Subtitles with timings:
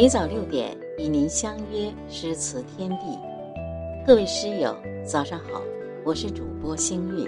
[0.00, 3.18] 每早六点与您相约诗词天地，
[4.06, 4.72] 各位诗友
[5.04, 5.60] 早上好，
[6.04, 7.26] 我是主播星韵。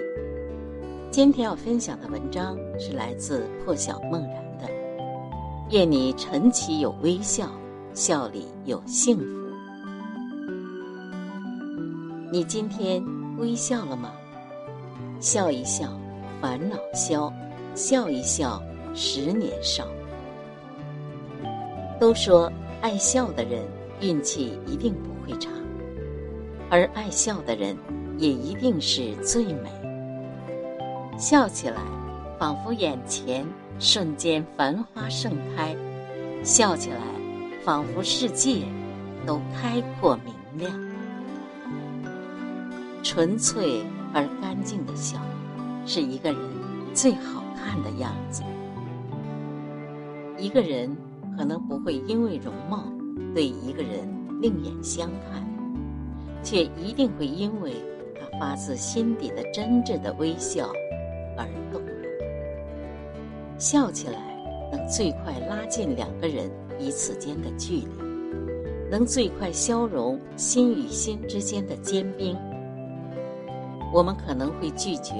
[1.11, 4.67] 今天要分享的文章是来自破晓梦然的
[5.69, 7.51] 《愿你晨起有微笑，
[7.93, 9.25] 笑里有幸福》。
[12.31, 13.03] 你今天
[13.37, 14.13] 微笑了吗？
[15.19, 15.89] 笑一笑，
[16.39, 17.29] 烦恼消；
[17.75, 18.63] 笑一笑，
[18.95, 19.85] 十年少。
[22.01, 22.51] 都说
[22.81, 23.63] 爱笑的人
[23.99, 25.51] 运气一定不会差，
[26.67, 27.77] 而爱笑的人
[28.17, 29.69] 也一定是最美。
[31.15, 31.79] 笑起来，
[32.39, 33.45] 仿佛眼前
[33.77, 35.75] 瞬间繁花盛开；
[36.43, 36.97] 笑起来，
[37.63, 38.63] 仿佛世界
[39.23, 40.73] 都开阔明亮。
[43.03, 45.19] 纯粹而干净的笑，
[45.85, 46.41] 是一个人
[46.95, 48.41] 最好看的样子。
[50.39, 50.97] 一个人。
[51.37, 52.83] 可能不会因为容貌
[53.33, 54.07] 对一个人
[54.41, 55.45] 另眼相看，
[56.43, 57.73] 却一定会因为
[58.15, 60.71] 他发自心底的真挚的微笑
[61.37, 61.89] 而动容。
[63.57, 64.19] 笑起来
[64.71, 67.87] 能最快拉近两个人彼此间的距离，
[68.89, 72.35] 能最快消融心与心之间的坚冰。
[73.93, 75.13] 我们可能会拒绝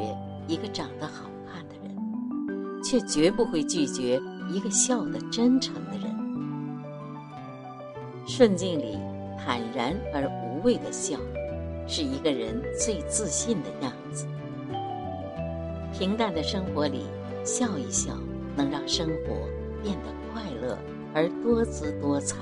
[0.47, 4.19] 一个长得好看的人，却绝不会拒绝。
[4.51, 6.13] 一个笑得真诚的人，
[8.27, 8.99] 顺境里
[9.37, 11.17] 坦然而无畏的笑，
[11.87, 14.27] 是一个人最自信的样子。
[15.97, 17.05] 平淡的生活里，
[17.45, 18.11] 笑一笑，
[18.55, 19.47] 能让生活
[19.81, 20.77] 变得快乐
[21.13, 22.35] 而多姿多彩。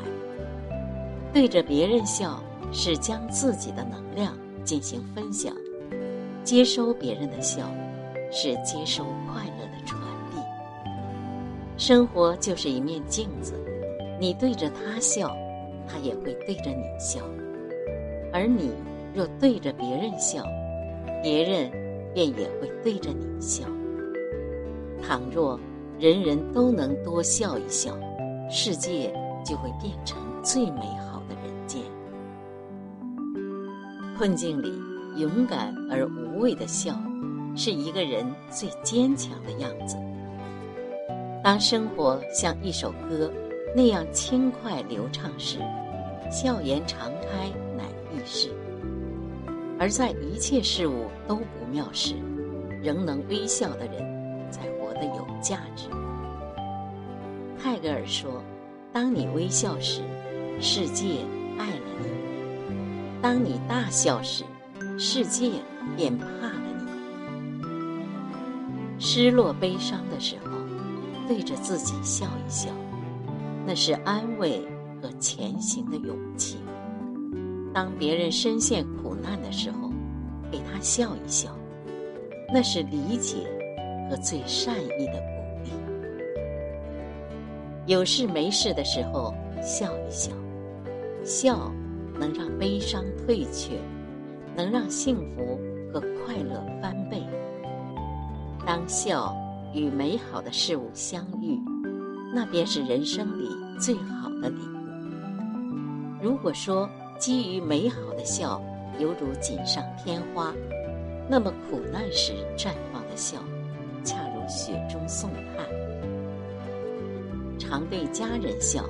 [1.32, 5.54] 对着别人笑，是将自己的能量进行分享；
[6.44, 7.72] 接收别人的笑，
[8.32, 10.02] 是接收快乐的传。
[11.80, 13.54] 生活就是一面镜子，
[14.20, 15.34] 你对着他笑，
[15.88, 17.22] 他也会对着你笑；
[18.34, 18.74] 而你
[19.16, 20.44] 若对着别人笑，
[21.24, 21.72] 别人
[22.14, 23.64] 便也会对着你笑。
[25.02, 25.58] 倘若
[25.98, 27.98] 人人都能多笑一笑，
[28.52, 29.10] 世界
[29.46, 31.82] 就会变成最美好的人间。
[34.18, 34.70] 困境里
[35.16, 36.94] 勇敢而无畏的笑，
[37.56, 39.96] 是一个人最坚强的样子。
[41.42, 43.32] 当生活像一首歌
[43.74, 45.60] 那样轻快流畅时，
[46.30, 48.50] 笑颜常开乃易事；
[49.80, 52.16] 而在一切事物都不妙时，
[52.84, 55.88] 仍能微笑的人，才活得有价值。
[57.58, 58.44] 泰戈尔说
[58.92, 60.02] ：“当你微笑时，
[60.60, 61.20] 世界
[61.58, 62.08] 爱了你；
[63.22, 64.44] 当你大笑时，
[64.98, 65.52] 世界
[65.96, 66.84] 便怕了你。
[69.00, 70.50] 失落悲伤的时候。”
[71.30, 72.72] 对着自己笑一笑，
[73.64, 74.68] 那是安慰
[75.00, 76.58] 和前行的勇气。
[77.72, 79.92] 当别人深陷苦难的时候，
[80.52, 81.56] 给他笑一笑，
[82.52, 83.48] 那是理解
[84.10, 85.70] 和最善意的鼓励。
[87.86, 90.32] 有事没事的时候笑一笑，
[91.24, 91.72] 笑
[92.20, 93.78] 能让悲伤退却，
[94.56, 95.60] 能让幸福
[95.94, 97.22] 和快乐翻倍。
[98.66, 99.32] 当笑。
[99.74, 101.60] 与美好的事物相遇，
[102.34, 103.48] 那便是人生里
[103.80, 106.22] 最好的礼物。
[106.22, 108.62] 如果说基于美好的笑
[109.00, 110.54] 犹如锦上添花，
[111.30, 113.38] 那么苦难时绽放的笑，
[114.04, 115.66] 恰如雪中送炭。
[117.58, 118.84] 常对家人笑，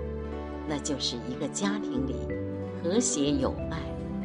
[0.68, 2.16] 那就是一个家庭里
[2.82, 3.78] 和谐有爱、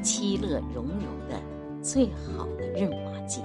[0.03, 1.43] 其乐融融的
[1.83, 3.43] 最好的润滑剂。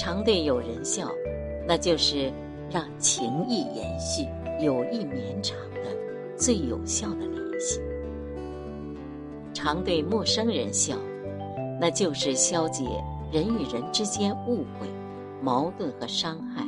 [0.00, 1.10] 常对友人笑，
[1.68, 2.32] 那就是
[2.70, 4.24] 让情谊延续、
[4.58, 5.94] 友谊绵长的
[6.38, 7.78] 最有效的联系；
[9.52, 10.96] 常对陌生人笑，
[11.78, 12.82] 那就是消解
[13.30, 14.88] 人与人之间误会、
[15.42, 16.64] 矛盾和伤害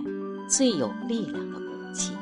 [0.46, 2.12] 最有力量的武器。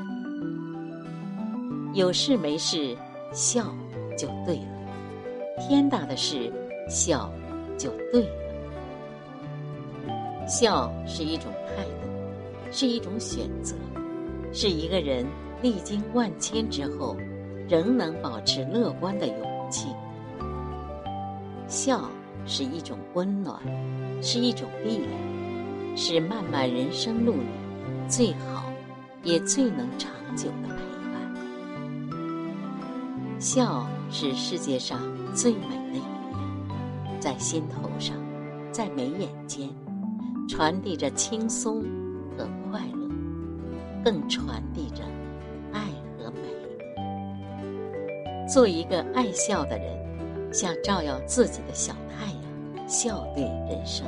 [1.93, 2.96] 有事没事
[3.32, 3.75] 笑
[4.17, 6.52] 就对了，天大的事
[6.88, 7.29] 笑
[7.76, 8.50] 就对了。
[10.50, 12.08] 笑是一种态度，
[12.73, 13.76] 是一种选择，
[14.52, 15.25] 是一个人
[15.62, 17.17] 历经万千之后，
[17.69, 19.87] 仍能保持乐观的勇气。
[21.69, 22.11] 笑
[22.47, 23.62] 是一种温暖，
[24.20, 27.47] 是一种力量，是漫漫人生路里
[28.08, 28.64] 最好
[29.23, 30.82] 也最能长久的陪
[31.12, 31.14] 伴。
[33.38, 35.00] 笑是世界上
[35.32, 38.17] 最美的语言，在心头上，
[38.73, 39.70] 在眉眼间。
[40.50, 41.81] 传递着轻松
[42.37, 43.08] 和快乐，
[44.05, 45.05] 更传递着
[45.73, 45.82] 爱
[46.19, 46.38] 和美。
[48.52, 54.05] 做一个爱笑的人，像照耀自己的小太阳，笑对人生。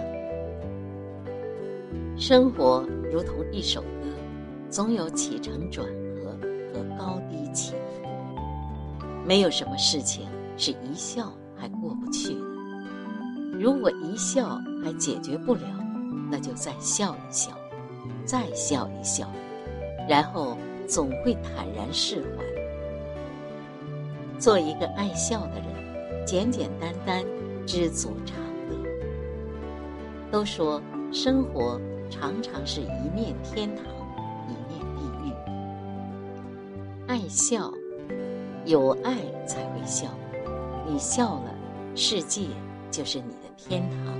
[2.19, 3.87] 生活如同一首歌，
[4.69, 6.37] 总有起承转合
[6.75, 8.03] 和高低起伏。
[9.25, 12.41] 没有什么事情是一笑还过不去的。
[13.61, 15.63] 如果一笑还解决不了，
[16.33, 17.53] 那就再笑一笑，
[18.25, 19.31] 再笑一笑，
[20.09, 20.57] 然后
[20.89, 22.43] 总会坦然释怀。
[24.39, 27.23] 做一个爱笑的人，简简单单，
[27.67, 28.35] 知足常
[28.71, 28.77] 乐。
[30.31, 30.81] 都说
[31.13, 33.85] 生活常常是一面天堂，
[34.49, 35.35] 一面地狱。
[37.09, 37.71] 爱笑，
[38.65, 40.09] 有爱才会笑。
[40.89, 41.55] 你笑了，
[41.95, 42.47] 世界
[42.91, 44.19] 就是你的天堂，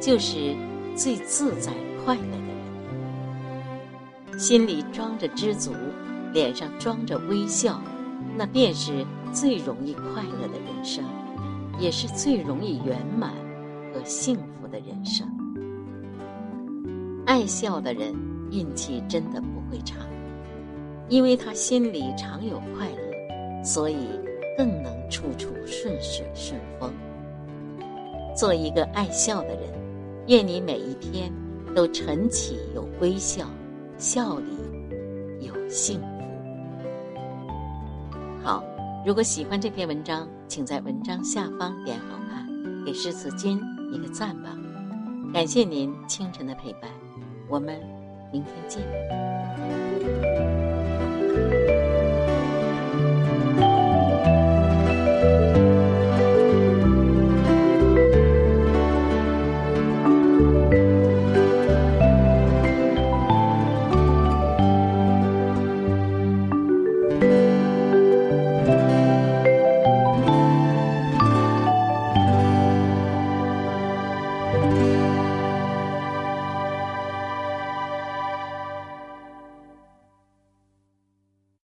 [0.00, 0.56] 就是
[1.00, 1.72] 最自在
[2.04, 2.36] 快乐的
[4.28, 4.38] 人。
[4.38, 5.72] 心里装着知足，
[6.34, 7.80] 脸上装着微笑。
[8.36, 11.02] 那便是最容易快乐的人生，
[11.78, 13.32] 也是最容易圆满
[13.94, 15.26] 和幸福的人生。
[17.24, 18.14] 爱笑的人
[18.50, 19.96] 运气真的不会差，
[21.08, 23.96] 因为他心里常有快乐，所以
[24.58, 26.92] 更能处处顺水顺风。
[28.36, 29.79] 做一个爱笑的人，
[30.30, 31.28] 愿你每一天
[31.74, 33.50] 都晨起有微笑，
[33.98, 34.52] 笑里
[35.40, 36.06] 有幸福。
[38.40, 38.62] 好，
[39.04, 42.46] 如果喜欢这篇文章，请在文章下方点好看，
[42.84, 43.60] 给诗词君
[43.92, 44.56] 一个赞吧。
[45.34, 46.88] 感谢您清晨的陪伴，
[47.48, 47.80] 我们
[48.32, 48.80] 明天见。